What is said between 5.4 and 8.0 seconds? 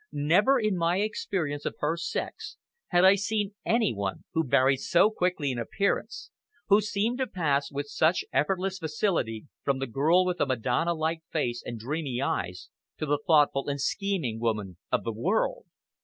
in appearance, who seemed to pass with